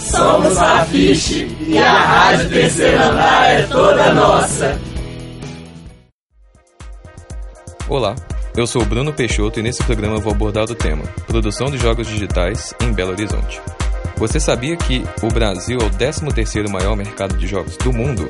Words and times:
Somos 0.00 0.56
a 0.56 0.84
Fiche 0.86 1.46
e 1.66 1.76
a 1.76 1.92
Rádio 1.92 2.48
Terceiro 2.48 3.02
Andar 3.02 3.50
é 3.50 3.62
toda 3.66 4.14
nossa. 4.14 4.80
Olá, 7.86 8.14
eu 8.56 8.66
sou 8.66 8.84
Bruno 8.84 9.12
Peixoto 9.12 9.60
e 9.60 9.62
nesse 9.62 9.82
programa 9.84 10.18
vou 10.18 10.32
abordar 10.32 10.64
o 10.64 10.74
tema 10.74 11.04
Produção 11.26 11.70
de 11.70 11.76
Jogos 11.76 12.06
Digitais 12.06 12.74
em 12.80 12.92
Belo 12.92 13.12
Horizonte. 13.12 13.60
Você 14.16 14.40
sabia 14.40 14.76
que 14.76 15.04
o 15.22 15.28
Brasil 15.28 15.78
é 15.80 15.84
o 15.84 15.90
13º 15.90 16.70
maior 16.70 16.96
mercado 16.96 17.36
de 17.36 17.46
jogos 17.46 17.76
do 17.76 17.92
mundo? 17.92 18.26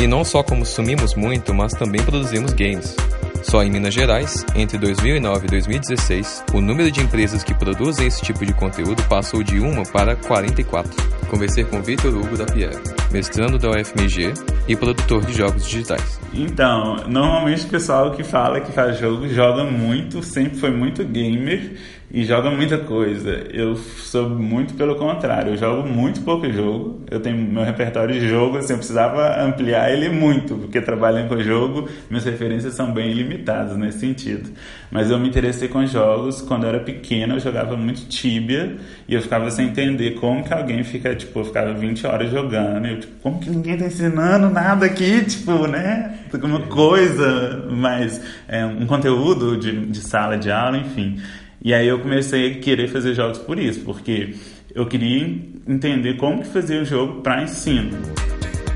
E 0.00 0.06
não 0.06 0.24
só 0.24 0.42
consumimos 0.44 1.14
muito, 1.16 1.52
mas 1.52 1.72
também 1.72 2.02
produzimos 2.02 2.52
games. 2.52 2.94
Só 3.42 3.62
em 3.62 3.70
Minas 3.70 3.94
Gerais, 3.94 4.44
entre 4.54 4.78
2009 4.78 5.46
e 5.46 5.50
2016, 5.50 6.44
o 6.52 6.60
número 6.60 6.90
de 6.90 7.00
empresas 7.00 7.42
que 7.42 7.54
produzem 7.54 8.06
esse 8.06 8.22
tipo 8.22 8.44
de 8.44 8.52
conteúdo 8.52 9.02
passou 9.08 9.42
de 9.42 9.58
uma 9.58 9.84
para 9.84 10.16
44. 10.16 10.90
Conversei 11.28 11.64
com 11.64 11.82
Vitor 11.82 12.14
Hugo 12.14 12.36
da 12.36 12.46
Pierre, 12.46 12.78
mestrando 13.10 13.58
da 13.58 13.70
UFMG 13.70 14.32
e 14.66 14.76
produtor 14.76 15.24
de 15.24 15.34
jogos 15.34 15.64
digitais. 15.64 16.18
Então, 16.32 16.96
normalmente 17.06 17.66
o 17.66 17.68
pessoal 17.68 18.12
que 18.12 18.22
fala 18.22 18.60
que 18.60 18.72
faz 18.72 18.98
jogo 18.98 19.28
joga 19.28 19.64
muito, 19.64 20.22
sempre 20.22 20.58
foi 20.58 20.70
muito 20.70 21.04
gamer 21.04 21.76
e 22.10 22.24
joga 22.24 22.50
muita 22.50 22.78
coisa. 22.78 23.46
Eu 23.52 23.76
sou 23.76 24.30
muito 24.30 24.74
pelo 24.74 24.96
contrário, 24.96 25.52
eu 25.52 25.56
jogo 25.56 25.86
muito 25.86 26.22
pouco 26.22 26.50
jogo. 26.50 27.02
Eu 27.10 27.20
tenho 27.20 27.36
meu 27.36 27.62
repertório 27.62 28.18
de 28.18 28.28
jogo, 28.28 28.56
assim, 28.56 28.72
eu 28.72 28.78
precisava 28.78 29.42
ampliar 29.42 29.92
ele 29.92 30.08
muito, 30.08 30.54
porque 30.54 30.80
trabalhando 30.80 31.28
com 31.28 31.42
jogo, 31.42 31.88
minhas 32.08 32.24
referências 32.24 32.74
são 32.74 32.92
bem 32.92 33.12
limitadas 33.12 33.76
nesse 33.76 34.00
sentido. 34.00 34.50
Mas 34.90 35.10
eu 35.10 35.18
me 35.18 35.28
interessei 35.28 35.68
com 35.68 35.84
jogos 35.84 36.40
quando 36.40 36.64
eu 36.64 36.70
era 36.70 36.80
pequeno, 36.80 37.34
eu 37.34 37.40
jogava 37.40 37.76
muito 37.76 38.06
Tibia 38.08 38.76
e 39.06 39.14
eu 39.14 39.20
ficava 39.20 39.50
sem 39.50 39.68
entender 39.68 40.12
como 40.12 40.42
que 40.42 40.54
alguém 40.54 40.82
fica, 40.82 41.14
tipo, 41.14 41.40
eu 41.40 41.44
ficava 41.44 41.74
20 41.74 42.06
horas 42.06 42.30
jogando. 42.30 42.86
Eu, 42.86 43.00
tipo, 43.00 43.12
como 43.22 43.38
que 43.38 43.50
ninguém 43.50 43.76
tá 43.76 43.84
ensinando 43.84 44.48
nada 44.48 44.86
aqui, 44.86 45.24
tipo, 45.26 45.66
né? 45.66 46.14
Uma 46.42 46.60
coisa, 46.60 47.66
mas 47.70 48.20
é, 48.48 48.64
um 48.64 48.86
conteúdo 48.86 49.58
de, 49.58 49.86
de 49.86 50.00
sala 50.00 50.38
de 50.38 50.50
aula, 50.50 50.78
enfim. 50.78 51.18
E 51.60 51.74
aí 51.74 51.88
eu 51.88 52.00
comecei 52.00 52.52
a 52.52 52.60
querer 52.60 52.88
fazer 52.88 53.14
jogos 53.14 53.38
por 53.38 53.58
isso, 53.58 53.80
porque 53.80 54.34
eu 54.74 54.86
queria 54.86 55.26
entender 55.66 56.16
como 56.16 56.42
que 56.42 56.48
fazia 56.48 56.80
o 56.80 56.84
jogo 56.84 57.20
para 57.20 57.42
ensino. 57.42 57.90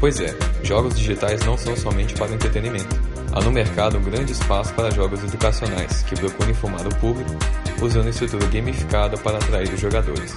Pois 0.00 0.20
é, 0.20 0.34
jogos 0.64 0.97
digitais 0.97 1.44
não 1.47 1.56
são 1.56 1.77
somente 1.77 2.14
para 2.14 2.33
entretenimento. 2.33 3.00
Há 3.33 3.41
no 3.41 3.52
mercado 3.52 3.98
um 3.98 4.02
grande 4.02 4.33
espaço 4.33 4.74
para 4.74 4.91
jogos 4.91 5.22
educacionais 5.22 6.02
que 6.02 6.16
procuram 6.16 6.50
informar 6.50 6.86
o 6.86 6.94
público 6.97 7.30
usando 7.80 8.08
estrutura 8.08 8.47
gamificada 8.47 9.17
para 9.17 9.39
atrair 9.39 9.72
os 9.72 9.80
jogadores. 9.80 10.36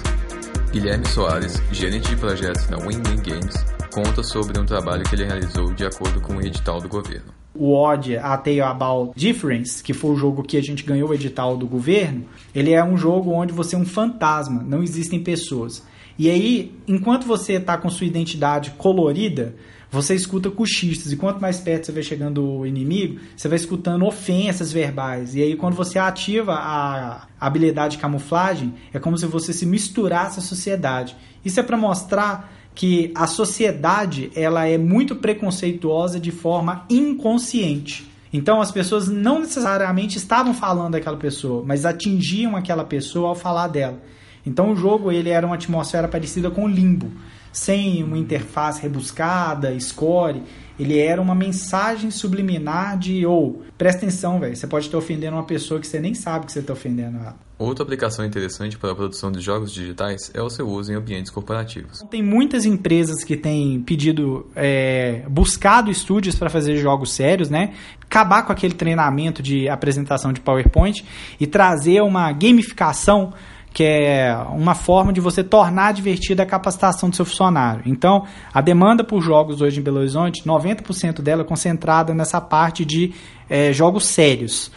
Guilherme 0.72 1.06
Soares, 1.08 1.62
gerente 1.72 2.08
de 2.08 2.16
projetos 2.16 2.68
na 2.68 2.76
Win 2.78 3.02
Win 3.06 3.22
Games, 3.22 3.64
conta 3.92 4.22
sobre 4.22 4.58
um 4.58 4.64
trabalho 4.64 5.04
que 5.04 5.14
ele 5.14 5.24
realizou 5.24 5.72
de 5.74 5.84
acordo 5.84 6.20
com 6.20 6.36
o 6.36 6.40
edital 6.40 6.80
do 6.80 6.88
governo. 6.88 7.32
O 7.58 7.74
Odd 7.74 8.16
A 8.16 8.36
Tale 8.36 8.60
About 8.60 9.12
Difference, 9.14 9.82
que 9.82 9.92
foi 9.92 10.10
o 10.10 10.16
jogo 10.16 10.42
que 10.42 10.56
a 10.56 10.62
gente 10.62 10.82
ganhou 10.82 11.10
o 11.10 11.14
edital 11.14 11.56
do 11.56 11.66
governo, 11.66 12.24
ele 12.54 12.72
é 12.72 12.84
um 12.84 12.96
jogo 12.96 13.32
onde 13.32 13.52
você 13.52 13.76
é 13.76 13.78
um 13.78 13.86
fantasma, 13.86 14.62
não 14.62 14.82
existem 14.82 15.22
pessoas. 15.22 15.82
E 16.18 16.30
aí, 16.30 16.74
enquanto 16.88 17.26
você 17.26 17.54
está 17.54 17.76
com 17.76 17.90
sua 17.90 18.06
identidade 18.06 18.70
colorida, 18.78 19.54
você 19.90 20.14
escuta 20.14 20.50
cochichos. 20.50 21.12
E 21.12 21.16
quanto 21.16 21.40
mais 21.40 21.60
perto 21.60 21.86
você 21.86 21.92
vai 21.92 22.02
chegando 22.02 22.40
do 22.40 22.66
inimigo, 22.66 23.20
você 23.36 23.48
vai 23.48 23.56
escutando 23.56 24.04
ofensas 24.04 24.72
verbais. 24.72 25.34
E 25.34 25.42
aí, 25.42 25.56
quando 25.56 25.74
você 25.74 25.98
ativa 25.98 26.54
a 26.54 27.26
habilidade 27.38 27.96
de 27.96 28.02
camuflagem, 28.02 28.74
é 28.92 28.98
como 28.98 29.16
se 29.16 29.26
você 29.26 29.52
se 29.52 29.66
misturasse 29.66 30.38
à 30.38 30.42
sociedade. 30.42 31.16
Isso 31.44 31.60
é 31.60 31.62
para 31.62 31.76
mostrar 31.76 32.55
que 32.76 33.10
a 33.14 33.26
sociedade 33.26 34.30
ela 34.36 34.66
é 34.66 34.76
muito 34.76 35.16
preconceituosa 35.16 36.20
de 36.20 36.30
forma 36.30 36.84
inconsciente. 36.90 38.06
Então 38.30 38.60
as 38.60 38.70
pessoas 38.70 39.08
não 39.08 39.40
necessariamente 39.40 40.18
estavam 40.18 40.52
falando 40.52 40.92
daquela 40.92 41.16
pessoa, 41.16 41.64
mas 41.66 41.86
atingiam 41.86 42.54
aquela 42.54 42.84
pessoa 42.84 43.30
ao 43.30 43.34
falar 43.34 43.68
dela. 43.68 43.98
Então 44.44 44.72
o 44.72 44.76
jogo 44.76 45.10
ele 45.10 45.30
era 45.30 45.46
uma 45.46 45.54
atmosfera 45.54 46.06
parecida 46.06 46.50
com 46.50 46.68
Limbo, 46.68 47.10
sem 47.56 48.04
uma 48.04 48.18
interface 48.18 48.82
rebuscada, 48.82 49.78
score. 49.80 50.42
Ele 50.78 50.98
era 50.98 51.22
uma 51.22 51.34
mensagem 51.34 52.10
subliminar 52.10 52.98
de 52.98 53.24
ou 53.24 53.62
oh, 53.62 53.72
presta 53.78 54.02
atenção, 54.02 54.38
velho, 54.38 54.54
você 54.54 54.66
pode 54.66 54.84
estar 54.84 54.98
ofendendo 54.98 55.36
uma 55.36 55.44
pessoa 55.44 55.80
que 55.80 55.86
você 55.86 55.98
nem 55.98 56.12
sabe 56.12 56.44
que 56.44 56.52
você 56.52 56.58
está 56.58 56.74
ofendendo 56.74 57.16
ela. 57.16 57.34
Outra 57.58 57.82
aplicação 57.82 58.26
interessante 58.26 58.76
para 58.76 58.92
a 58.92 58.94
produção 58.94 59.32
de 59.32 59.40
jogos 59.40 59.72
digitais 59.72 60.30
é 60.34 60.42
o 60.42 60.50
seu 60.50 60.68
uso 60.68 60.92
em 60.92 60.96
ambientes 60.96 61.32
corporativos. 61.32 62.02
Tem 62.10 62.22
muitas 62.22 62.66
empresas 62.66 63.24
que 63.24 63.34
têm 63.34 63.80
pedido, 63.80 64.46
é, 64.54 65.24
buscado 65.26 65.90
estúdios 65.90 66.34
para 66.34 66.50
fazer 66.50 66.76
jogos 66.76 67.12
sérios, 67.12 67.48
né? 67.48 67.72
Acabar 68.02 68.42
com 68.42 68.52
aquele 68.52 68.74
treinamento 68.74 69.42
de 69.42 69.66
apresentação 69.70 70.30
de 70.30 70.42
PowerPoint 70.42 71.02
e 71.40 71.46
trazer 71.46 72.02
uma 72.02 72.30
gamificação 72.32 73.32
que 73.76 73.84
é 73.84 74.34
uma 74.52 74.74
forma 74.74 75.12
de 75.12 75.20
você 75.20 75.44
tornar 75.44 75.92
divertida 75.92 76.44
a 76.44 76.46
capacitação 76.46 77.10
do 77.10 77.14
seu 77.14 77.26
funcionário. 77.26 77.82
Então, 77.84 78.24
a 78.50 78.62
demanda 78.62 79.04
por 79.04 79.20
jogos 79.20 79.60
hoje 79.60 79.80
em 79.80 79.82
Belo 79.82 79.98
Horizonte, 79.98 80.42
90% 80.46 81.20
dela 81.20 81.42
é 81.42 81.44
concentrada 81.44 82.14
nessa 82.14 82.40
parte 82.40 82.86
de 82.86 83.12
é, 83.50 83.74
jogos 83.74 84.06
sérios. 84.06 84.72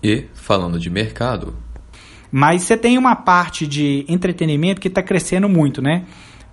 E, 0.00 0.28
falando 0.32 0.78
de 0.78 0.88
mercado, 0.88 1.56
mas 2.30 2.62
você 2.62 2.76
tem 2.76 2.96
uma 2.96 3.16
parte 3.16 3.66
de 3.66 4.04
entretenimento 4.08 4.80
que 4.80 4.86
está 4.86 5.02
crescendo 5.02 5.48
muito, 5.48 5.82
né? 5.82 6.04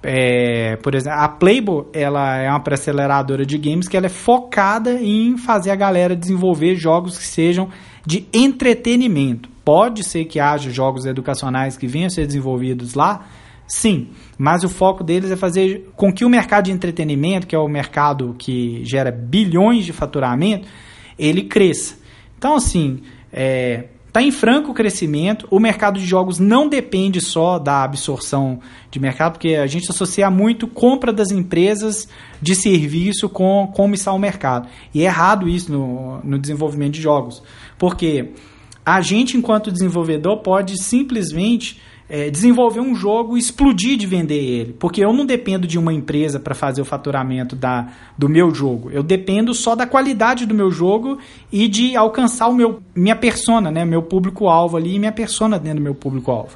É, 0.02 0.78
por 0.78 0.96
exemplo, 0.96 1.20
a 1.20 1.30
Playboy 1.30 1.86
ela 1.94 2.38
é 2.38 2.50
uma 2.50 2.64
aceleradora 2.72 3.46
de 3.46 3.56
games 3.56 3.88
que 3.88 3.96
ela 3.96 4.08
é 4.08 4.10
focada 4.10 4.94
em 4.94 5.38
fazer 5.38 5.70
a 5.70 5.76
galera 5.76 6.16
desenvolver 6.16 6.74
jogos 6.74 7.20
que 7.20 7.26
sejam 7.26 7.70
de 8.04 8.26
entretenimento. 8.34 9.57
Pode 9.68 10.02
ser 10.02 10.24
que 10.24 10.40
haja 10.40 10.72
jogos 10.72 11.06
educacionais 11.06 11.76
que 11.76 11.88
venham 11.88 12.08
a 12.08 12.10
ser 12.10 12.26
desenvolvidos 12.26 12.94
lá, 12.94 13.28
sim, 13.68 14.12
mas 14.38 14.64
o 14.64 14.70
foco 14.70 15.04
deles 15.04 15.30
é 15.30 15.36
fazer 15.36 15.90
com 15.94 16.10
que 16.10 16.24
o 16.24 16.30
mercado 16.30 16.68
de 16.68 16.72
entretenimento, 16.72 17.46
que 17.46 17.54
é 17.54 17.60
o 17.60 17.68
mercado 17.68 18.34
que 18.40 18.82
gera 18.86 19.12
bilhões 19.12 19.84
de 19.84 19.92
faturamento, 19.92 20.70
ele 21.20 21.44
cresça. 21.44 21.98
Então, 22.38 22.56
assim, 22.56 23.02
é, 23.30 23.90
está 24.08 24.22
em 24.22 24.32
franco 24.32 24.74
crescimento. 24.74 25.46
O 25.52 25.60
mercado 25.60 26.00
de 26.00 26.06
jogos 26.06 26.40
não 26.40 26.70
depende 26.70 27.20
só 27.20 27.60
da 27.60 27.84
absorção 27.84 28.62
de 28.90 29.02
mercado, 29.02 29.34
porque 29.34 29.56
a 29.56 29.68
gente 29.68 29.92
associa 29.92 30.32
muito 30.32 30.66
compra 30.66 31.12
das 31.12 31.30
empresas 31.30 32.08
de 32.42 32.56
serviço 32.56 33.28
com 33.28 33.70
como 33.76 33.96
está 33.96 34.14
o 34.14 34.18
mercado. 34.18 34.70
E 34.94 35.02
é 35.02 35.08
errado 35.08 35.46
isso 35.46 35.74
no, 35.74 36.22
no 36.24 36.40
desenvolvimento 36.40 36.94
de 36.94 37.02
jogos. 37.02 37.44
Porque 37.78 38.32
a 38.88 39.02
gente, 39.02 39.36
enquanto 39.36 39.70
desenvolvedor, 39.70 40.38
pode 40.38 40.82
simplesmente 40.82 41.78
é, 42.08 42.30
desenvolver 42.30 42.80
um 42.80 42.96
jogo 42.96 43.36
e 43.36 43.40
explodir 43.42 43.98
de 43.98 44.08
vender 44.08 44.42
ele. 44.42 44.72
Porque 44.80 45.04
eu 45.04 45.12
não 45.12 45.26
dependo 45.26 45.68
de 45.68 45.78
uma 45.78 45.92
empresa 45.92 46.40
para 46.40 46.56
fazer 46.56 46.82
o 46.82 46.86
faturamento 46.86 47.54
da, 47.54 47.90
do 48.18 48.30
meu 48.30 48.56
jogo. 48.56 48.90
Eu 48.90 49.04
dependo 49.04 49.54
só 49.54 49.76
da 49.76 49.86
qualidade 49.86 50.46
do 50.46 50.54
meu 50.54 50.72
jogo 50.72 51.18
e 51.52 51.68
de 51.68 51.98
alcançar 51.98 52.48
o 52.48 52.54
meu, 52.56 52.82
minha 52.96 53.18
persona, 53.18 53.70
né? 53.70 53.84
meu 53.84 54.02
público-alvo 54.02 54.78
ali 54.78 54.96
e 54.96 55.00
minha 55.00 55.12
persona 55.12 55.60
dentro 55.60 55.80
do 55.80 55.84
meu 55.84 55.94
público-alvo. 55.94 56.56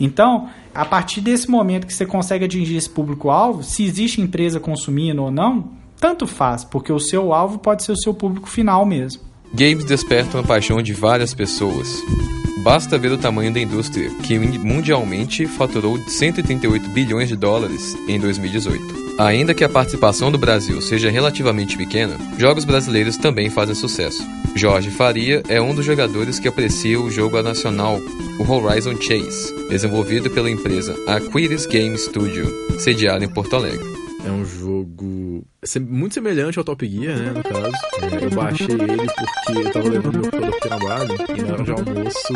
Então, 0.00 0.48
a 0.74 0.86
partir 0.86 1.20
desse 1.20 1.50
momento 1.50 1.86
que 1.86 1.92
você 1.92 2.06
consegue 2.06 2.46
atingir 2.46 2.76
esse 2.76 2.88
público-alvo, 2.88 3.62
se 3.62 3.84
existe 3.84 4.22
empresa 4.22 4.58
consumindo 4.58 5.22
ou 5.22 5.30
não, 5.30 5.72
tanto 6.00 6.26
faz, 6.26 6.64
porque 6.64 6.90
o 6.90 6.98
seu 6.98 7.34
alvo 7.34 7.58
pode 7.58 7.84
ser 7.84 7.92
o 7.92 7.98
seu 7.98 8.14
público 8.14 8.48
final 8.48 8.86
mesmo. 8.86 9.27
Games 9.52 9.84
despertam 9.84 10.40
a 10.40 10.44
paixão 10.44 10.82
de 10.82 10.92
várias 10.92 11.34
pessoas. 11.34 12.02
Basta 12.62 12.98
ver 12.98 13.12
o 13.12 13.18
tamanho 13.18 13.52
da 13.52 13.60
indústria, 13.60 14.10
que 14.22 14.38
mundialmente 14.38 15.46
faturou 15.46 15.98
138 15.98 16.88
bilhões 16.90 17.28
de 17.28 17.36
dólares 17.36 17.96
em 18.06 18.18
2018. 18.20 19.16
Ainda 19.18 19.54
que 19.54 19.64
a 19.64 19.68
participação 19.68 20.30
do 20.30 20.38
Brasil 20.38 20.80
seja 20.80 21.10
relativamente 21.10 21.76
pequena, 21.76 22.16
jogos 22.38 22.64
brasileiros 22.64 23.16
também 23.16 23.48
fazem 23.48 23.74
sucesso. 23.74 24.22
Jorge 24.54 24.90
Faria 24.90 25.42
é 25.48 25.60
um 25.60 25.74
dos 25.74 25.84
jogadores 25.84 26.38
que 26.38 26.48
aprecia 26.48 27.00
o 27.00 27.10
jogo 27.10 27.40
nacional, 27.42 27.98
o 28.38 28.52
Horizon 28.52 28.94
Chase, 29.00 29.54
desenvolvido 29.68 30.30
pela 30.30 30.50
empresa 30.50 30.94
Aquiris 31.06 31.66
Game 31.66 31.96
Studio, 31.96 32.46
sediada 32.78 33.24
em 33.24 33.28
Porto 33.28 33.56
Alegre. 33.56 33.86
É 34.24 34.30
um 34.30 34.44
jogo 34.44 35.44
muito 35.80 36.14
semelhante 36.14 36.58
ao 36.58 36.64
Top 36.64 36.86
Gear, 36.86 37.18
né, 37.18 37.32
no 37.32 37.42
caso. 37.42 37.76
É, 38.00 38.24
eu 38.24 38.30
baixei 38.30 38.66
ele 38.66 38.96
porque 38.96 39.58
eu 39.58 39.72
tava 39.72 39.88
levando 39.88 40.20
meu 40.20 40.30
produto 40.30 40.58
pro 40.58 40.68
trabalho 40.68 41.14
e 41.36 41.42
na 41.42 41.52
hora 41.52 41.64
de 41.64 41.70
almoço 41.72 42.32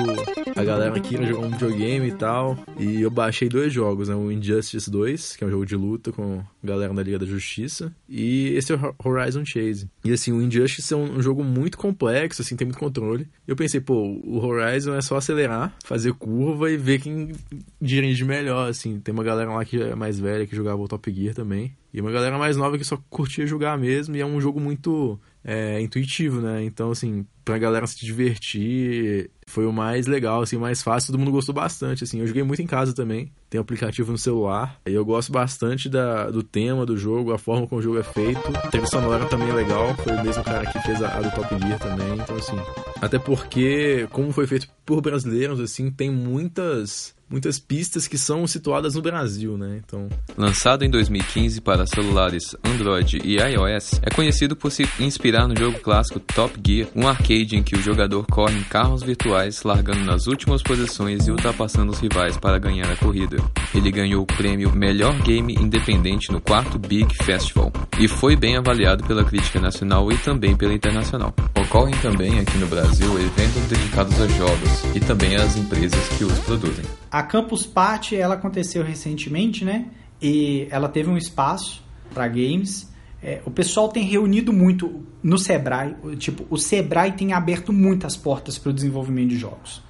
a 0.57 0.65
galera 0.65 0.97
aqui 0.97 1.27
jogar 1.27 1.47
um 1.47 1.51
videogame 1.51 2.09
e 2.09 2.13
tal. 2.13 2.59
E 2.79 3.03
eu 3.03 3.11
baixei 3.11 3.49
dois 3.49 3.73
jogos, 3.73 4.09
né, 4.09 4.15
o 4.15 4.31
Injustice 4.31 4.91
2, 4.91 5.37
que 5.37 5.45
é 5.45 5.47
um 5.47 5.51
jogo 5.51 5.65
de 5.65 5.77
luta 5.77 6.11
com 6.11 6.41
a 6.41 6.67
galera 6.67 6.93
da 6.93 7.03
Liga 7.03 7.19
da 7.19 7.27
Justiça, 7.27 7.95
e 8.09 8.49
esse 8.55 8.73
é 8.73 8.77
o 8.77 8.95
Horizon 9.05 9.45
Chase. 9.45 9.89
E 10.05 10.13
assim, 10.13 10.33
o 10.33 10.43
Injustice 10.43 10.93
é 10.93 10.97
um, 10.97 11.23
jogo 11.23 11.45
muito 11.45 11.79
complexo, 11.79 12.43
assim, 12.43 12.57
tem 12.57 12.67
muito 12.67 12.79
controle. 12.79 13.29
Eu 13.47 13.55
pensei, 13.55 13.81
pô, 13.81 13.95
o 13.95 14.45
Horizon 14.45 14.95
é 14.95 15.01
só 15.01 15.17
acelerar, 15.17 15.75
fazer 15.85 16.13
curva 16.15 16.71
e 16.71 16.77
ver 16.77 17.01
quem 17.01 17.33
dirige 17.81 18.25
melhor, 18.25 18.69
assim. 18.69 18.99
Tem 18.99 19.13
uma 19.13 19.25
galera 19.25 19.53
lá 19.53 19.65
que 19.65 19.81
é 19.81 19.95
mais 19.95 20.19
velha 20.19 20.47
que 20.47 20.57
jogava 20.57 20.83
o 20.83 20.89
Top 20.89 21.13
Gear 21.13 21.35
também. 21.35 21.73
E 21.93 22.01
uma 22.01 22.11
galera 22.11 22.39
mais 22.39 22.57
nova 22.57 22.79
que 22.79 22.85
só 22.85 22.97
curtia 23.11 23.47
jogar 23.47 23.77
mesmo. 23.77 24.17
E 24.17 24.21
é 24.21 24.27
um 24.27 24.41
jogo 24.41 24.59
muito 24.59 25.21
é, 25.45 25.81
intuitivo, 25.81 26.41
né? 26.41 26.63
Então, 26.65 26.91
assim, 26.91 27.27
pra 27.45 27.59
galera 27.59 27.87
se 27.87 28.05
divertir, 28.05 29.31
foi 29.47 29.67
o 29.67 29.73
mais 29.73 30.07
legal, 30.07 30.43
assim, 30.43 30.57
o 30.57 30.61
mais 30.61 30.83
fácil. 30.83 31.13
Todo 31.13 31.19
mundo 31.19 31.33
gostou 31.33 31.55
bastante, 31.55 32.05
assim. 32.05 32.21
Eu 32.21 32.27
joguei 32.27 32.43
muito 32.43 32.63
em 32.63 32.67
casa 32.67 32.95
também. 32.95 33.33
Tem 33.51 33.61
aplicativo 33.61 34.13
no 34.13 34.19
celular. 34.19 34.81
E 34.87 34.93
eu 34.93 35.05
gosto 35.05 35.33
bastante 35.33 35.89
da, 35.89 36.31
do 36.31 36.43
tema 36.43 36.87
do 36.87 36.97
jogo, 36.97 37.33
a 37.33 37.39
forma 37.39 37.67
como 37.67 37.81
o 37.81 37.83
jogo 37.83 37.99
é 37.99 38.03
feito. 38.03 38.41
A 38.57 38.69
trilha 38.69 38.87
sonora 38.87 39.27
também 39.27 39.49
é 39.49 39.53
legal. 39.53 39.95
Foi 39.97 40.15
o 40.15 40.25
mesmo 40.25 40.45
cara 40.45 40.65
que 40.71 40.79
fez 40.81 41.03
a, 41.03 41.19
a 41.19 41.21
do 41.21 41.31
Top 41.35 41.49
Gear 41.59 41.79
também. 41.79 42.15
Então, 42.15 42.37
assim... 42.37 42.57
Até 43.01 43.19
porque, 43.19 44.07
como 44.13 44.33
foi 44.33 44.47
feito 44.47 44.69
por 44.87 45.01
brasileiros, 45.01 45.59
assim, 45.59 45.91
tem 45.91 46.09
muitas 46.11 47.15
muitas 47.33 47.59
pistas 47.59 48.07
que 48.07 48.19
são 48.19 48.47
situadas 48.47 48.95
no 48.95 49.01
Brasil, 49.01 49.57
né? 49.57 49.81
Então, 49.83 50.09
lançado 50.37 50.85
em 50.85 50.91
2015 50.91 51.63
para 51.63 51.87
celulares 51.87 52.55
Android 52.63 53.21
e 53.25 53.39
iOS, 53.39 54.01
é 54.03 54.11
conhecido 54.15 54.55
por 54.55 54.71
se 54.71 54.87
inspirar 55.33 55.49
no 55.49 55.57
jogo 55.57 55.79
clássico 55.79 56.21
Top 56.21 56.61
Gear, 56.65 56.89
um 56.95 57.09
arcade 57.09 57.57
em 57.57 57.63
que 57.63 57.75
o 57.75 57.81
jogador 57.81 58.27
corre 58.31 58.59
em 58.59 58.63
carros 58.65 59.03
virtuais, 59.03 59.63
largando 59.63 60.05
nas 60.05 60.27
últimas 60.27 60.63
posições 60.63 61.27
e 61.27 61.31
ultrapassando 61.31 61.91
os 61.91 62.01
rivais 62.01 62.37
para 62.37 62.59
ganhar 62.59 62.91
a 62.91 62.97
corrida. 62.97 63.39
Ele 63.75 63.91
ganhou 63.91 64.25
o 64.25 64.27
prêmio 64.27 64.71
Melhor 64.77 65.19
Game 65.23 65.55
Independente 65.55 66.31
no 66.31 66.39
quarto 66.39 66.79
Big 66.79 67.15
Festival 67.25 67.73
e 67.99 68.07
foi 68.07 68.37
bem 68.37 68.59
avaliado 68.59 69.05
pela 69.05 69.25
crítica 69.25 69.59
nacional 69.59 70.13
e 70.13 70.19
também 70.19 70.55
pela 70.55 70.75
internacional. 70.75 71.35
Ocorrem 71.59 71.95
também 72.03 72.39
aqui 72.39 72.59
no 72.59 72.67
Brasil 72.67 73.19
eventos 73.19 73.63
dedicados 73.71 74.21
a 74.21 74.29
jogos 74.29 74.85
e 74.95 75.01
também 75.01 75.35
às 75.37 75.57
empresas 75.57 76.09
que 76.19 76.25
os 76.25 76.39
produzem. 76.41 76.85
A 77.11 77.23
Campus 77.23 77.65
Party 77.65 78.17
ela 78.17 78.35
aconteceu 78.35 78.85
recentemente, 78.85 79.65
né? 79.65 79.87
E 80.21 80.69
ela 80.71 80.91
teve 80.91 81.09
um 81.09 81.17
espaço 81.17 81.83
para 82.13 82.29
games. 82.29 82.92
É, 83.23 83.41
o 83.45 83.51
pessoal 83.51 83.89
tem 83.89 84.05
reunido 84.05 84.53
muito 84.53 85.03
no 85.23 85.39
Sebrae. 85.39 85.95
Tipo, 86.19 86.45
o 86.51 86.59
Sebrae 86.59 87.13
tem 87.13 87.33
aberto 87.33 87.73
muitas 87.73 88.17
portas 88.17 88.59
para 88.59 88.71
o 88.71 88.73
desenvolvimento 88.73 89.29
de 89.29 89.37
jogos. 89.37 89.83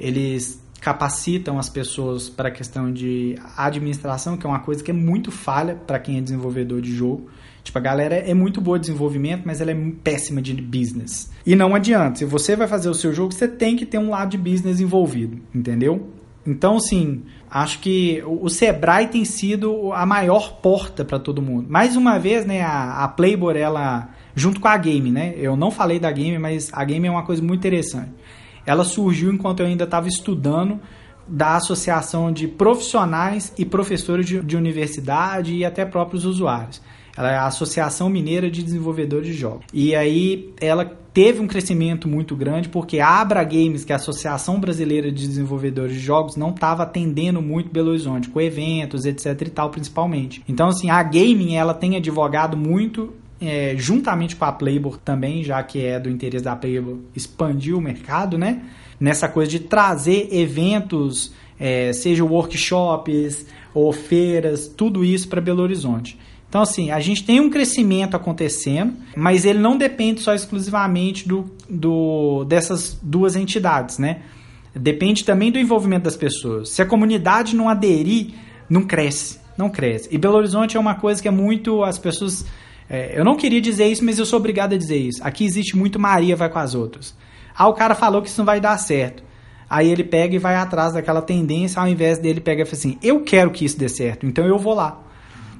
Eles 0.00 0.62
capacitam 0.80 1.58
as 1.58 1.68
pessoas 1.68 2.28
para 2.28 2.48
a 2.48 2.50
questão 2.50 2.92
de 2.92 3.36
administração, 3.56 4.36
que 4.36 4.44
é 4.44 4.48
uma 4.48 4.58
coisa 4.58 4.82
que 4.82 4.90
é 4.90 4.94
muito 4.94 5.30
falha 5.30 5.76
para 5.76 5.98
quem 5.98 6.18
é 6.18 6.20
desenvolvedor 6.20 6.80
de 6.80 6.92
jogo. 6.92 7.30
Tipo, 7.62 7.78
a 7.78 7.80
galera 7.80 8.16
é 8.16 8.34
muito 8.34 8.60
boa 8.60 8.78
de 8.78 8.86
desenvolvimento, 8.86 9.42
mas 9.44 9.60
ela 9.60 9.70
é 9.70 9.76
péssima 10.02 10.42
de 10.42 10.52
business. 10.54 11.30
E 11.46 11.54
não 11.54 11.74
adianta, 11.74 12.18
se 12.18 12.24
você 12.24 12.56
vai 12.56 12.66
fazer 12.66 12.88
o 12.88 12.94
seu 12.94 13.12
jogo, 13.12 13.32
você 13.32 13.46
tem 13.46 13.76
que 13.76 13.86
ter 13.86 13.98
um 13.98 14.10
lado 14.10 14.30
de 14.30 14.38
business 14.38 14.80
envolvido, 14.80 15.38
entendeu? 15.54 16.10
Então, 16.44 16.76
assim, 16.76 17.22
acho 17.52 17.80
que 17.80 18.22
o 18.26 18.48
Sebrae 18.48 19.08
tem 19.08 19.26
sido 19.26 19.92
a 19.92 20.06
maior 20.06 20.54
porta 20.62 21.04
para 21.04 21.18
todo 21.18 21.42
mundo. 21.42 21.68
Mais 21.68 21.96
uma 21.96 22.18
vez, 22.18 22.46
né, 22.46 22.62
a, 22.62 23.04
a 23.04 23.08
Playboy, 23.08 23.58
ela, 23.58 24.08
junto 24.34 24.58
com 24.58 24.68
a 24.68 24.76
Game, 24.78 25.10
né? 25.10 25.34
Eu 25.36 25.54
não 25.54 25.70
falei 25.70 26.00
da 26.00 26.10
Game, 26.10 26.38
mas 26.38 26.70
a 26.72 26.82
Game 26.82 27.06
é 27.06 27.10
uma 27.10 27.24
coisa 27.24 27.42
muito 27.42 27.60
interessante. 27.60 28.10
Ela 28.64 28.84
surgiu 28.84 29.30
enquanto 29.30 29.60
eu 29.60 29.66
ainda 29.66 29.84
estava 29.84 30.08
estudando 30.08 30.80
da 31.28 31.56
associação 31.56 32.32
de 32.32 32.48
profissionais 32.48 33.52
e 33.58 33.66
professores 33.66 34.24
de, 34.24 34.40
de 34.40 34.56
universidade 34.56 35.54
e 35.54 35.62
até 35.62 35.84
próprios 35.84 36.24
usuários. 36.24 36.80
Ela 37.16 37.32
é 37.32 37.36
a 37.36 37.46
Associação 37.46 38.08
Mineira 38.08 38.50
de 38.50 38.62
Desenvolvedores 38.62 39.26
de 39.26 39.34
Jogos. 39.34 39.66
E 39.72 39.94
aí 39.94 40.52
ela 40.60 40.84
teve 41.12 41.40
um 41.40 41.46
crescimento 41.46 42.08
muito 42.08 42.34
grande 42.34 42.68
porque 42.68 43.00
a 43.00 43.20
Abra 43.20 43.44
Games, 43.44 43.84
que 43.84 43.92
é 43.92 43.94
a 43.94 43.96
Associação 43.96 44.58
Brasileira 44.58 45.12
de 45.12 45.26
Desenvolvedores 45.26 45.94
de 45.94 46.00
Jogos, 46.00 46.36
não 46.36 46.50
estava 46.50 46.84
atendendo 46.84 47.42
muito 47.42 47.70
Belo 47.70 47.90
Horizonte, 47.90 48.28
com 48.28 48.40
eventos, 48.40 49.04
etc 49.04 49.42
e 49.42 49.50
tal, 49.50 49.70
principalmente. 49.70 50.42
Então, 50.48 50.68
assim, 50.68 50.88
a 50.88 51.02
Gaming, 51.02 51.54
ela 51.54 51.74
tem 51.74 51.96
advogado 51.96 52.56
muito 52.56 53.12
é, 53.42 53.74
juntamente 53.76 54.36
com 54.36 54.44
a 54.44 54.52
Playboy 54.52 54.94
também, 55.04 55.42
já 55.42 55.62
que 55.62 55.84
é 55.84 55.98
do 55.98 56.08
interesse 56.08 56.44
da 56.44 56.54
Playboy 56.54 57.00
expandir 57.14 57.76
o 57.76 57.80
mercado, 57.80 58.38
né? 58.38 58.62
Nessa 59.00 59.28
coisa 59.28 59.50
de 59.50 59.58
trazer 59.58 60.28
eventos, 60.30 61.32
é, 61.58 61.92
seja 61.92 62.24
workshops 62.24 63.44
ou 63.74 63.92
feiras, 63.92 64.68
tudo 64.68 65.04
isso 65.04 65.28
para 65.28 65.40
Belo 65.40 65.62
Horizonte. 65.62 66.16
Então, 66.52 66.60
assim, 66.60 66.90
a 66.90 67.00
gente 67.00 67.24
tem 67.24 67.40
um 67.40 67.48
crescimento 67.48 68.14
acontecendo, 68.14 68.92
mas 69.16 69.46
ele 69.46 69.58
não 69.58 69.78
depende 69.78 70.20
só 70.20 70.34
exclusivamente 70.34 71.26
do, 71.26 71.46
do, 71.66 72.44
dessas 72.44 72.94
duas 73.02 73.36
entidades, 73.36 73.96
né? 73.96 74.20
Depende 74.74 75.24
também 75.24 75.50
do 75.50 75.58
envolvimento 75.58 76.04
das 76.04 76.14
pessoas. 76.14 76.68
Se 76.68 76.82
a 76.82 76.84
comunidade 76.84 77.56
não 77.56 77.70
aderir, 77.70 78.34
não 78.68 78.82
cresce, 78.82 79.38
não 79.56 79.70
cresce. 79.70 80.10
E 80.10 80.18
Belo 80.18 80.36
Horizonte 80.36 80.76
é 80.76 80.80
uma 80.80 80.94
coisa 80.94 81.22
que 81.22 81.26
é 81.26 81.30
muito 81.30 81.82
as 81.82 81.98
pessoas. 81.98 82.44
É, 82.86 83.18
eu 83.18 83.24
não 83.24 83.34
queria 83.34 83.58
dizer 83.58 83.86
isso, 83.86 84.04
mas 84.04 84.18
eu 84.18 84.26
sou 84.26 84.38
obrigado 84.38 84.74
a 84.74 84.76
dizer 84.76 84.98
isso. 84.98 85.26
Aqui 85.26 85.46
existe 85.46 85.74
muito 85.74 85.98
Maria 85.98 86.36
vai 86.36 86.50
com 86.50 86.58
as 86.58 86.74
outras. 86.74 87.16
Ah, 87.56 87.66
o 87.66 87.72
cara 87.72 87.94
falou 87.94 88.20
que 88.20 88.28
isso 88.28 88.38
não 88.38 88.44
vai 88.44 88.60
dar 88.60 88.76
certo. 88.76 89.24
Aí 89.70 89.90
ele 89.90 90.04
pega 90.04 90.36
e 90.36 90.38
vai 90.38 90.56
atrás 90.56 90.92
daquela 90.92 91.22
tendência, 91.22 91.80
ao 91.80 91.88
invés 91.88 92.18
dele 92.18 92.42
pega 92.42 92.60
e 92.60 92.66
fala 92.66 92.76
assim: 92.76 92.98
eu 93.02 93.22
quero 93.22 93.50
que 93.50 93.64
isso 93.64 93.78
dê 93.78 93.88
certo, 93.88 94.26
então 94.26 94.44
eu 94.44 94.58
vou 94.58 94.74
lá. 94.74 95.02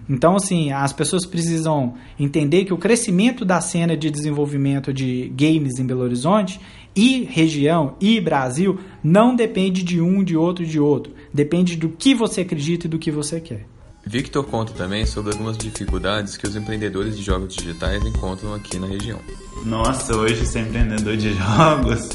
Então, 0.08 0.36
assim, 0.36 0.72
as 0.72 0.92
pessoas 0.92 1.24
precisam 1.24 1.94
entender 2.18 2.64
que 2.64 2.74
o 2.74 2.78
crescimento 2.78 3.44
da 3.44 3.60
cena 3.60 3.96
de 3.96 4.10
desenvolvimento 4.10 4.92
de 4.92 5.32
games 5.36 5.78
em 5.78 5.86
Belo 5.86 6.02
Horizonte 6.02 6.60
e 6.94 7.24
região 7.24 7.94
e 8.00 8.20
Brasil 8.20 8.78
não 9.02 9.34
depende 9.34 9.82
de 9.82 10.00
um, 10.00 10.22
de 10.22 10.36
outro, 10.36 10.66
de 10.66 10.78
outro. 10.78 11.12
Depende 11.32 11.76
do 11.76 11.88
que 11.88 12.14
você 12.14 12.42
acredita 12.42 12.86
e 12.86 12.90
do 12.90 12.98
que 12.98 13.10
você 13.10 13.40
quer. 13.40 13.66
Victor 14.04 14.44
conta 14.44 14.72
também 14.72 15.06
sobre 15.06 15.32
algumas 15.32 15.56
dificuldades 15.56 16.36
que 16.36 16.46
os 16.46 16.56
empreendedores 16.56 17.16
de 17.16 17.22
jogos 17.22 17.54
digitais 17.54 18.04
encontram 18.04 18.52
aqui 18.52 18.78
na 18.78 18.86
região. 18.86 19.20
Nossa, 19.64 20.16
hoje 20.16 20.44
ser 20.44 20.66
empreendedor 20.66 21.16
de 21.16 21.32
jogos 21.38 22.10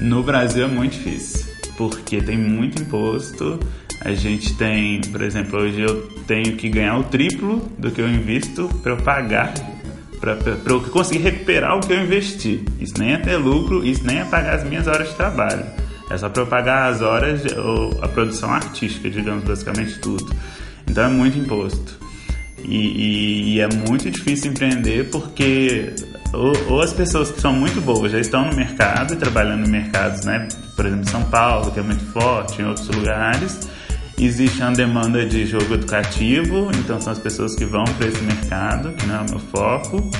no 0.00 0.22
Brasil 0.22 0.64
é 0.64 0.68
muito 0.68 0.92
difícil, 0.92 1.46
porque 1.76 2.22
tem 2.22 2.38
muito 2.38 2.80
imposto, 2.80 3.60
a 4.08 4.14
gente 4.14 4.54
tem, 4.54 5.00
por 5.02 5.20
exemplo, 5.20 5.60
hoje 5.60 5.82
eu 5.82 6.02
tenho 6.26 6.56
que 6.56 6.68
ganhar 6.68 6.98
o 6.98 7.04
triplo 7.04 7.58
do 7.78 7.90
que 7.90 8.00
eu 8.00 8.08
invisto 8.08 8.68
para 8.82 8.92
eu 8.92 8.96
pagar, 8.96 9.52
para 10.18 10.38
eu 10.66 10.80
conseguir 10.84 11.22
recuperar 11.22 11.76
o 11.76 11.80
que 11.80 11.92
eu 11.92 12.02
investi. 12.02 12.64
Isso 12.80 12.94
nem 12.98 13.12
é 13.12 13.18
ter 13.18 13.36
lucro, 13.36 13.84
isso 13.84 14.04
nem 14.06 14.20
é 14.20 14.24
pagar 14.24 14.56
as 14.56 14.64
minhas 14.64 14.86
horas 14.86 15.08
de 15.10 15.14
trabalho. 15.14 15.64
É 16.10 16.16
só 16.16 16.30
para 16.30 16.42
eu 16.42 16.46
pagar 16.46 16.90
as 16.90 17.02
horas, 17.02 17.42
ou 17.54 18.02
a 18.02 18.08
produção 18.08 18.50
artística, 18.50 19.10
digamos, 19.10 19.44
basicamente 19.44 19.98
tudo. 19.98 20.34
Então 20.88 21.04
é 21.04 21.08
muito 21.08 21.38
imposto. 21.38 21.98
E, 22.64 22.76
e, 22.76 23.54
e 23.54 23.60
é 23.60 23.68
muito 23.68 24.10
difícil 24.10 24.50
empreender 24.50 25.10
porque 25.10 25.92
ou, 26.32 26.52
ou, 26.72 26.82
as 26.82 26.92
pessoas 26.92 27.30
que 27.30 27.40
são 27.40 27.52
muito 27.52 27.80
boas 27.80 28.10
já 28.10 28.18
estão 28.18 28.46
no 28.46 28.56
mercado, 28.56 29.16
trabalhando 29.16 29.66
em 29.66 29.70
mercados, 29.70 30.24
né? 30.24 30.48
Por 30.74 30.86
exemplo, 30.86 31.04
em 31.04 31.10
São 31.10 31.22
Paulo, 31.24 31.70
que 31.70 31.78
é 31.78 31.82
muito 31.82 32.04
forte, 32.06 32.60
em 32.62 32.64
outros 32.64 32.88
lugares 32.88 33.68
Existe 34.20 34.60
uma 34.60 34.72
demanda 34.72 35.24
de 35.24 35.46
jogo 35.46 35.74
educativo, 35.74 36.70
então 36.76 37.00
são 37.00 37.12
as 37.12 37.20
pessoas 37.20 37.54
que 37.54 37.64
vão 37.64 37.84
para 37.84 38.08
esse 38.08 38.20
mercado, 38.24 38.92
que 38.92 39.06
não 39.06 39.14
é 39.14 39.20
o 39.20 39.30
meu 39.30 39.38
foco. 39.38 40.10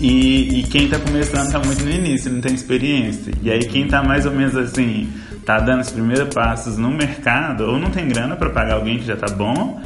E, 0.00 0.58
e 0.58 0.62
quem 0.64 0.86
está 0.86 0.98
começando 0.98 1.46
está 1.46 1.60
muito 1.60 1.84
no 1.84 1.90
início, 1.92 2.32
não 2.32 2.40
tem 2.40 2.52
experiência. 2.52 3.32
E 3.40 3.52
aí 3.52 3.60
quem 3.60 3.84
está 3.84 4.02
mais 4.02 4.26
ou 4.26 4.32
menos 4.32 4.56
assim, 4.56 5.12
está 5.36 5.60
dando 5.60 5.82
os 5.82 5.92
primeiros 5.92 6.34
passos 6.34 6.76
no 6.76 6.90
mercado, 6.90 7.64
ou 7.64 7.78
não 7.78 7.90
tem 7.90 8.08
grana 8.08 8.34
para 8.34 8.50
pagar 8.50 8.74
alguém 8.74 8.98
que 8.98 9.04
já 9.04 9.14
está 9.14 9.32
bom, 9.32 9.80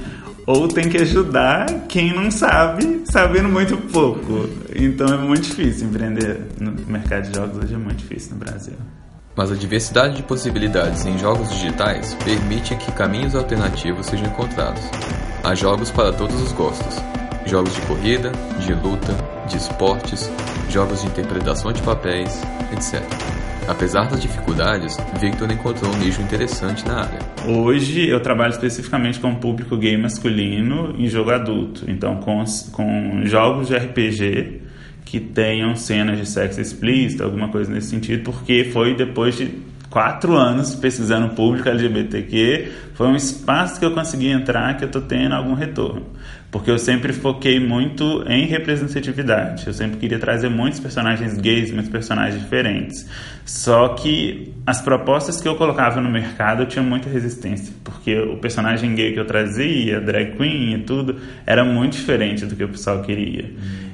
ou 0.47 0.67
tem 0.67 0.89
que 0.89 0.97
ajudar 0.97 1.67
quem 1.87 2.15
não 2.15 2.31
sabe, 2.31 3.03
sabendo 3.05 3.51
muito 3.51 3.77
pouco. 3.77 4.49
Então 4.75 5.07
é 5.07 5.19
muito 5.19 5.43
difícil 5.43 5.89
empreender 5.89 6.41
no 6.59 6.73
mercado 6.91 7.31
de 7.31 7.37
jogos 7.37 7.63
hoje 7.63 7.75
é 7.75 7.79
muito 7.79 7.99
difícil 7.99 8.33
no 8.33 8.39
Brasil 8.39 8.75
mas 9.39 9.53
a 9.53 9.55
diversidade 9.55 10.17
de 10.17 10.23
possibilidades 10.25 11.07
em 11.07 11.17
jogos 11.17 11.49
digitais 11.51 12.13
permite 12.25 12.75
que 12.75 12.91
caminhos 12.91 13.37
alternativos 13.37 14.07
sejam 14.07 14.27
encontrados. 14.27 14.83
Há 15.45 15.55
jogos 15.55 15.93
para 15.93 16.13
todos 16.13 16.43
os 16.43 16.51
gostos: 16.51 16.97
jogos 17.47 17.73
de 17.73 17.81
corrida, 17.83 18.33
de 18.59 18.75
luta, 18.75 19.15
de 19.47 19.57
esportes, 19.57 20.29
jogos 20.69 21.03
de 21.03 21.07
interpretação 21.07 21.73
de 21.73 21.81
papéis, 21.83 22.43
etc. 22.73 23.01
Apesar 23.69 24.09
das 24.09 24.21
dificuldades, 24.21 24.97
Victor 25.21 25.53
encontrou 25.53 25.93
um 25.93 25.99
nicho 25.99 26.21
interessante 26.21 26.85
na 26.85 27.03
área. 27.03 27.21
Hoje 27.47 28.09
eu 28.09 28.21
trabalho 28.21 28.51
especificamente 28.51 29.21
com 29.21 29.31
o 29.31 29.37
público 29.37 29.77
gay 29.77 29.97
masculino 29.97 30.97
e 30.99 31.07
jogo 31.07 31.31
adulto, 31.31 31.89
então 31.89 32.17
com, 32.17 32.43
com 32.73 33.23
jogos 33.25 33.69
de 33.69 33.77
RPG 33.77 34.68
que 35.09 35.19
tenham 35.19 35.75
cenas 35.75 36.19
de 36.19 36.27
sexo 36.27 36.61
explícito, 36.61 37.25
alguma 37.25 37.49
coisa 37.49 37.73
nesse 37.73 37.89
sentido, 37.89 38.25
porque 38.25 38.65
foi 38.65 38.95
depois 38.95 39.39
de 39.39 39.49
quatro 39.89 40.37
anos 40.37 40.75
pesquisando 40.75 41.35
público 41.35 41.67
LGBTQ, 41.67 42.73
foi 42.93 43.07
um 43.07 43.17
espaço 43.17 43.81
que 43.81 43.87
eu 43.87 43.95
consegui 43.95 44.29
entrar 44.29 44.77
que 44.77 44.85
eu 44.85 44.87
estou 44.87 45.01
tendo 45.01 45.35
algum 45.35 45.55
retorno. 45.55 46.05
Porque 46.51 46.71
eu 46.71 46.79
sempre 46.79 47.13
foquei 47.13 47.61
muito 47.61 48.23
em 48.27 48.47
representatividade. 48.47 49.67
Eu 49.67 49.73
sempre 49.73 49.99
queria 49.99 50.19
trazer 50.19 50.49
muitos 50.49 50.81
personagens 50.81 51.37
gays, 51.37 51.71
muitos 51.71 51.91
personagens 51.91 52.41
diferentes. 52.43 53.07
Só 53.45 53.89
que 53.89 54.55
as 54.67 54.81
propostas 54.81 55.41
que 55.43 55.49
eu 55.49 55.57
colocava 55.57 56.01
no 56.01 56.11
mercado 56.11 56.63
eu 56.63 56.67
tinha 56.67 56.83
muita 56.83 57.09
resistência. 57.09 57.73
Porque 57.85 58.19
o 58.19 58.39
personagem 58.39 58.95
gay 58.95 59.13
que 59.13 59.21
eu 59.21 59.27
trazia, 59.27 60.01
drag 60.01 60.37
queen 60.37 60.75
e 60.75 60.79
tudo, 60.85 61.17
era 61.47 61.65
muito 61.65 61.99
diferente 61.99 62.47
do 62.47 62.57
que 62.57 62.65
o 62.65 62.69
pessoal 62.69 63.03
queria. 63.03 63.51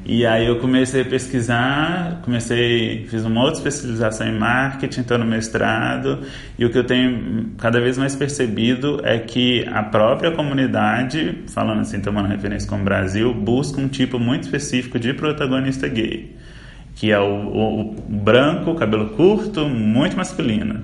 E 0.07 0.27
aí 0.27 0.47
eu 0.47 0.59
comecei 0.59 1.01
a 1.01 1.05
pesquisar, 1.05 2.21
comecei, 2.23 3.07
fiz 3.09 3.25
uma 3.25 3.41
outra 3.41 3.57
especialização 3.57 4.29
em 4.29 4.39
marketing, 4.39 5.01
estou 5.01 5.17
no 5.17 5.25
mestrado, 5.25 6.19
e 6.59 6.65
o 6.67 6.71
que 6.71 6.77
eu 6.77 6.85
tenho 6.85 7.53
cada 7.57 7.81
vez 7.81 7.97
mais 7.97 8.15
percebido 8.15 9.01
é 9.03 9.19
que 9.19 9.67
a 9.67 9.83
própria 9.83 10.31
comunidade, 10.31 11.39
falando 11.49 11.81
assim, 11.81 12.01
tomando 12.01 12.29
referência 12.29 12.69
com 12.69 12.77
o 12.77 12.85
Brasil, 12.85 13.33
busca 13.33 13.81
um 13.81 13.89
tipo 13.89 14.19
muito 14.19 14.43
específico 14.43 14.99
de 14.99 15.15
protagonista 15.15 15.89
gay, 15.89 16.37
que 16.95 17.11
é 17.11 17.19
o, 17.19 17.25
o, 17.25 17.91
o 17.93 17.95
branco, 17.95 18.75
cabelo 18.75 19.09
curto, 19.11 19.67
muito 19.67 20.19
masculino. 20.19 20.83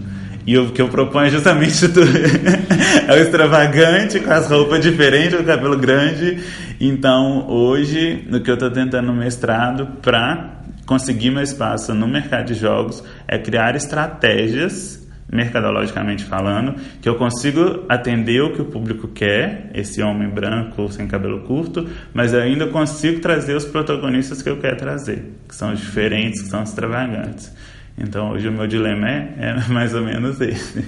E 0.50 0.59
o 0.59 0.73
que 0.73 0.83
eu 0.83 0.88
proponho 0.88 1.28
é 1.28 1.30
justamente 1.30 1.73
é 3.07 3.12
o 3.12 3.16
extravagante, 3.19 4.19
com 4.19 4.33
as 4.33 4.50
roupas 4.50 4.80
diferentes, 4.80 5.38
o 5.38 5.45
cabelo 5.45 5.78
grande. 5.78 6.40
Então, 6.80 7.49
hoje, 7.49 8.26
no 8.28 8.40
que 8.40 8.50
eu 8.50 8.54
estou 8.54 8.69
tentando 8.69 9.07
no 9.07 9.14
mestrado, 9.14 9.87
para 10.02 10.61
conseguir 10.85 11.30
meu 11.30 11.45
espaço 11.45 11.95
no 11.95 12.09
mercado 12.09 12.47
de 12.47 12.54
jogos, 12.54 13.00
é 13.28 13.38
criar 13.38 13.76
estratégias 13.76 15.09
mercadologicamente 15.33 16.25
falando, 16.25 16.75
que 17.00 17.09
eu 17.09 17.14
consigo 17.14 17.85
atender 17.88 18.42
o 18.42 18.52
que 18.52 18.61
o 18.61 18.64
público 18.64 19.07
quer, 19.07 19.71
esse 19.73 20.02
homem 20.02 20.28
branco 20.28 20.90
sem 20.90 21.07
cabelo 21.07 21.42
curto, 21.42 21.88
mas 22.12 22.33
eu 22.33 22.40
ainda 22.40 22.66
consigo 22.66 23.21
trazer 23.21 23.54
os 23.54 23.64
protagonistas 23.64 24.42
que 24.42 24.50
eu 24.50 24.57
quero 24.57 24.76
trazer, 24.76 25.33
que 25.49 25.54
são 25.54 25.73
diferentes, 25.73 26.42
que 26.42 26.49
são 26.49 26.64
extravagantes. 26.64 27.52
Então 28.00 28.30
hoje 28.30 28.49
o 28.49 28.52
meu 28.52 28.66
dilema 28.66 29.09
é, 29.09 29.35
é 29.38 29.69
mais 29.69 29.95
ou 29.95 30.02
menos 30.02 30.40
esse. 30.40 30.85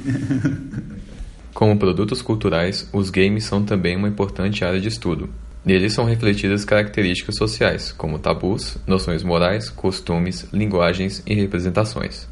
Como 1.53 1.79
produtos 1.79 2.23
culturais, 2.23 2.89
os 2.93 3.11
games 3.11 3.45
são 3.45 3.63
também 3.63 3.95
uma 3.95 4.09
importante 4.09 4.65
área 4.65 4.81
de 4.81 4.89
estudo. 4.89 5.29
Neles 5.65 5.93
são 5.93 6.05
refletidas 6.05 6.65
características 6.65 7.37
sociais, 7.37 7.93
como 7.93 8.19
tabus, 8.19 8.79
noções 8.87 9.23
morais, 9.23 9.69
costumes, 9.69 10.49
linguagens 10.53 11.23
e 11.25 11.35
representações. 11.35 12.27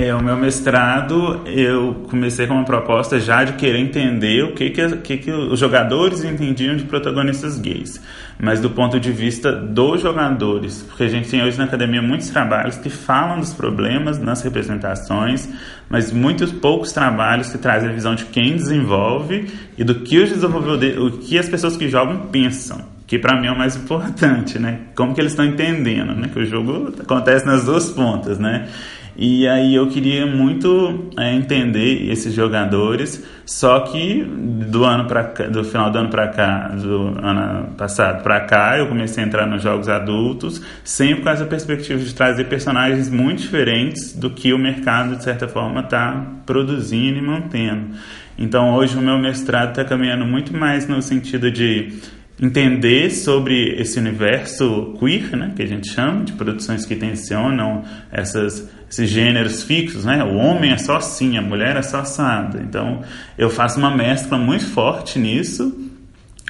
É, 0.00 0.14
o 0.14 0.22
meu 0.22 0.36
mestrado, 0.36 1.42
eu 1.44 2.06
comecei 2.08 2.46
com 2.46 2.54
uma 2.54 2.64
proposta 2.64 3.18
já 3.18 3.42
de 3.42 3.54
querer 3.54 3.80
entender 3.80 4.44
o 4.44 4.54
que, 4.54 4.70
que, 4.70 4.96
que, 4.98 5.16
que 5.16 5.30
os 5.32 5.58
jogadores 5.58 6.22
entendiam 6.22 6.76
de 6.76 6.84
protagonistas 6.84 7.58
gays, 7.58 8.00
mas 8.38 8.60
do 8.60 8.70
ponto 8.70 9.00
de 9.00 9.10
vista 9.10 9.50
dos 9.50 10.00
jogadores, 10.00 10.84
porque 10.86 11.02
a 11.02 11.08
gente 11.08 11.28
tem 11.28 11.42
hoje 11.42 11.58
na 11.58 11.64
academia 11.64 12.00
muitos 12.00 12.30
trabalhos 12.30 12.76
que 12.76 12.88
falam 12.88 13.40
dos 13.40 13.52
problemas 13.52 14.20
nas 14.20 14.40
representações, 14.40 15.48
mas 15.90 16.12
muitos 16.12 16.52
poucos 16.52 16.92
trabalhos 16.92 17.50
que 17.50 17.58
trazem 17.58 17.90
a 17.90 17.92
visão 17.92 18.14
de 18.14 18.26
quem 18.26 18.54
desenvolve 18.54 19.48
e 19.76 19.82
do 19.82 19.96
que 19.96 20.16
os 20.16 20.28
desenvolvedores, 20.28 20.96
o 20.96 21.10
que 21.18 21.36
as 21.36 21.48
pessoas 21.48 21.76
que 21.76 21.88
jogam 21.88 22.28
pensam 22.28 22.97
que 23.08 23.18
para 23.18 23.40
mim 23.40 23.46
é 23.46 23.50
o 23.50 23.58
mais 23.58 23.74
importante, 23.74 24.58
né? 24.58 24.80
Como 24.94 25.14
que 25.14 25.20
eles 25.20 25.32
estão 25.32 25.44
entendendo, 25.44 26.14
né? 26.14 26.28
Que 26.30 26.40
o 26.40 26.44
jogo 26.44 26.92
acontece 27.00 27.44
nas 27.46 27.64
duas 27.64 27.88
pontas, 27.88 28.38
né? 28.38 28.68
E 29.16 29.48
aí 29.48 29.74
eu 29.74 29.88
queria 29.88 30.26
muito 30.26 31.10
é, 31.18 31.34
entender 31.34 32.08
esses 32.08 32.32
jogadores, 32.32 33.24
só 33.44 33.80
que 33.80 34.22
do 34.22 34.84
ano 34.84 35.06
para 35.06 35.22
do 35.48 35.64
final 35.64 35.90
do 35.90 35.98
ano 35.98 36.08
para 36.08 36.28
cá, 36.28 36.68
do 36.68 37.18
ano 37.20 37.72
passado 37.76 38.22
para 38.22 38.40
cá, 38.42 38.78
eu 38.78 38.86
comecei 38.86 39.24
a 39.24 39.26
entrar 39.26 39.44
nos 39.44 39.60
jogos 39.60 39.88
adultos, 39.88 40.62
sempre 40.84 41.24
com 41.24 41.30
essa 41.30 41.46
perspectiva 41.46 41.98
de 41.98 42.14
trazer 42.14 42.44
personagens 42.44 43.10
muito 43.10 43.40
diferentes 43.40 44.12
do 44.12 44.30
que 44.30 44.52
o 44.52 44.58
mercado 44.58 45.16
de 45.16 45.24
certa 45.24 45.48
forma 45.48 45.80
está 45.80 46.24
produzindo 46.46 47.18
e 47.18 47.22
mantendo. 47.22 47.96
Então 48.38 48.74
hoje 48.74 48.96
o 48.96 49.00
meu 49.00 49.18
mestrado 49.18 49.70
está 49.70 49.84
caminhando 49.84 50.24
muito 50.24 50.56
mais 50.56 50.86
no 50.86 51.02
sentido 51.02 51.50
de 51.50 51.98
entender 52.40 53.10
sobre 53.10 53.74
esse 53.80 53.98
universo 53.98 54.94
queer, 54.98 55.36
né, 55.36 55.52
que 55.56 55.62
a 55.62 55.66
gente 55.66 55.88
chama, 55.90 56.24
de 56.24 56.32
produções 56.32 56.86
que 56.86 56.94
tensionam 56.94 57.82
essas, 58.12 58.68
esses 58.88 59.10
gêneros 59.10 59.62
fixos, 59.62 60.04
né? 60.04 60.22
O 60.22 60.36
homem 60.36 60.70
é 60.70 60.78
só 60.78 60.96
assim, 60.96 61.36
a 61.36 61.42
mulher 61.42 61.76
é 61.76 61.82
só 61.82 61.98
assada. 61.98 62.60
Então, 62.62 63.02
eu 63.36 63.50
faço 63.50 63.78
uma 63.78 63.90
mescla 63.90 64.38
muito 64.38 64.66
forte 64.66 65.18
nisso, 65.18 65.76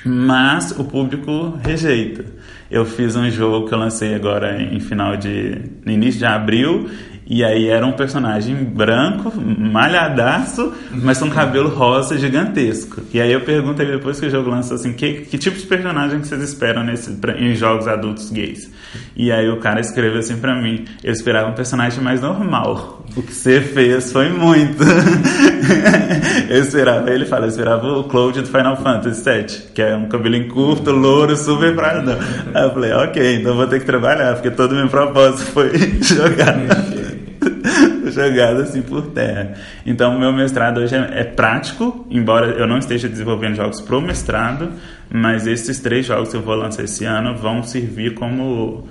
mas 0.04 0.72
o 0.72 0.84
público 0.84 1.58
rejeita. 1.64 2.24
Eu 2.70 2.84
fiz 2.84 3.16
um 3.16 3.30
jogo 3.30 3.66
que 3.66 3.74
eu 3.74 3.78
lancei 3.78 4.14
agora 4.14 4.62
em 4.62 4.78
final 4.78 5.16
de 5.16 5.58
no 5.84 5.90
início 5.90 6.18
de 6.18 6.26
abril 6.26 6.88
e 7.30 7.44
aí 7.44 7.68
era 7.68 7.84
um 7.84 7.92
personagem 7.92 8.54
branco, 8.54 9.30
malhadaço, 9.38 10.72
mas 10.90 11.18
com 11.18 11.28
cabelo 11.28 11.68
rosa 11.68 12.16
gigantesco. 12.16 13.02
E 13.12 13.20
aí 13.20 13.30
eu 13.30 13.42
pergunto 13.42 13.82
ele 13.82 13.92
depois 13.92 14.18
que 14.18 14.24
o 14.24 14.30
jogo 14.30 14.48
lançou 14.48 14.76
assim, 14.76 14.94
que, 14.94 15.26
que 15.26 15.36
tipo 15.36 15.58
de 15.58 15.66
personagem 15.66 16.20
que 16.20 16.26
vocês 16.26 16.42
esperam 16.42 16.82
nesse, 16.82 17.10
pra, 17.12 17.38
em 17.38 17.54
jogos 17.54 17.86
adultos 17.86 18.30
gays? 18.30 18.70
E 19.14 19.30
aí 19.30 19.46
o 19.50 19.58
cara 19.58 19.78
escreveu 19.78 20.20
assim 20.20 20.38
pra 20.38 20.54
mim, 20.54 20.86
eu 21.04 21.12
esperava 21.12 21.50
um 21.50 21.54
personagem 21.54 22.02
mais 22.02 22.22
normal. 22.22 23.04
O 23.14 23.22
que 23.22 23.34
você 23.34 23.60
fez 23.60 24.10
foi 24.10 24.30
muito. 24.30 24.82
eu 26.48 26.62
esperava, 26.62 27.10
ele 27.10 27.26
fala, 27.26 27.44
eu 27.44 27.50
esperava 27.50 27.86
o 27.88 28.04
Cloud 28.04 28.40
do 28.40 28.46
Final 28.46 28.76
Fantasy 28.78 29.22
VII, 29.22 29.44
que 29.74 29.82
é 29.82 29.94
um 29.94 30.08
cabelinho 30.08 30.48
curto, 30.48 30.92
louro, 30.92 31.36
super 31.36 31.74
prazo. 31.74 32.10
Aí 32.54 32.64
eu 32.64 32.70
falei, 32.72 32.92
ok, 32.92 33.36
então 33.36 33.54
vou 33.54 33.66
ter 33.66 33.80
que 33.80 33.86
trabalhar, 33.86 34.34
porque 34.34 34.50
todo 34.50 34.72
o 34.72 34.76
meu 34.76 34.88
propósito 34.88 35.50
foi 35.52 35.70
jogar 36.00 36.56
jogado 38.18 38.62
assim 38.62 38.82
por 38.82 39.08
terra. 39.08 39.54
Então, 39.86 40.16
o 40.16 40.18
meu 40.18 40.32
mestrado 40.32 40.78
hoje 40.78 40.94
é, 40.94 41.20
é, 41.20 41.24
prático, 41.24 42.06
embora 42.10 42.46
eu 42.52 42.66
não 42.66 42.78
esteja 42.78 43.08
desenvolvendo 43.08 43.54
jogos 43.56 43.80
pro 43.80 44.00
mestrado, 44.00 44.72
mas 45.10 45.46
esses 45.46 45.78
três 45.80 46.06
jogos 46.06 46.30
que 46.30 46.36
eu 46.36 46.42
vou 46.42 46.54
lançar 46.54 46.84
esse 46.84 47.04
ano 47.04 47.36
vão 47.36 47.62
servir 47.62 48.14
como 48.14 48.88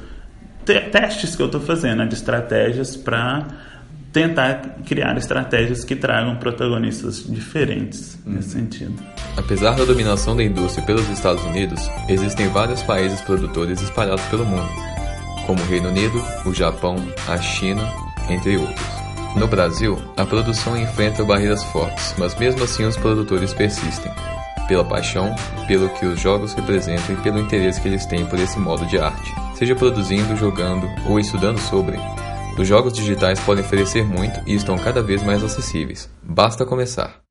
te 0.65 0.79
testes 0.81 1.35
que 1.35 1.41
eu 1.41 1.45
estou 1.45 1.61
fazendo, 1.61 1.99
né, 1.99 2.05
de 2.05 2.15
estratégias 2.15 2.97
para 2.97 3.47
tentar 4.11 4.77
criar 4.85 5.15
estratégias 5.17 5.83
que 5.83 5.95
tragam 5.95 6.37
protagonistas 6.37 7.23
diferentes 7.27 8.17
nesse 8.25 8.55
uhum. 8.55 8.63
sentido. 8.63 8.95
Apesar 9.37 9.75
da 9.75 9.85
dominação 9.85 10.35
da 10.35 10.43
indústria 10.43 10.85
pelos 10.85 11.07
Estados 11.09 11.43
Unidos, 11.45 11.89
existem 12.09 12.47
vários 12.49 12.81
países 12.83 13.21
produtores 13.21 13.81
espalhados 13.81 14.25
pelo 14.25 14.45
mundo, 14.45 14.67
como 15.45 15.61
o 15.61 15.65
Reino 15.65 15.89
Unido, 15.89 16.21
o 16.45 16.53
Japão, 16.53 16.95
a 17.27 17.37
China, 17.37 17.87
entre 18.29 18.57
outros. 18.57 18.96
No 19.37 19.47
Brasil, 19.47 19.99
a 20.17 20.25
produção 20.25 20.75
enfrenta 20.75 21.23
barreiras 21.23 21.63
fortes, 21.65 22.15
mas 22.17 22.33
mesmo 22.35 22.63
assim 22.63 22.85
os 22.85 22.97
produtores 22.97 23.53
persistem, 23.53 24.11
pela 24.67 24.83
paixão, 24.83 25.35
pelo 25.67 25.89
que 25.89 26.07
os 26.07 26.19
jogos 26.19 26.53
representam 26.53 27.15
e 27.15 27.21
pelo 27.21 27.39
interesse 27.39 27.79
que 27.79 27.87
eles 27.87 28.05
têm 28.07 28.25
por 28.25 28.39
esse 28.39 28.57
modo 28.57 28.83
de 28.87 28.97
arte. 28.97 29.31
Seja 29.53 29.75
produzindo, 29.75 30.35
jogando 30.35 30.87
ou 31.07 31.19
estudando 31.19 31.59
sobre, 31.59 31.99
os 32.57 32.67
jogos 32.67 32.93
digitais 32.93 33.39
podem 33.39 33.63
oferecer 33.63 34.03
muito 34.03 34.41
e 34.47 34.55
estão 34.55 34.75
cada 34.75 35.03
vez 35.03 35.21
mais 35.21 35.43
acessíveis. 35.43 36.09
Basta 36.23 36.65
começar. 36.65 37.21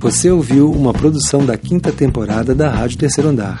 Você 0.00 0.28
ouviu 0.30 0.72
uma 0.72 0.92
produção 0.92 1.46
da 1.46 1.56
quinta 1.56 1.92
temporada 1.92 2.52
da 2.52 2.68
Rádio 2.68 2.98
Terceiro 2.98 3.30
Andar. 3.30 3.60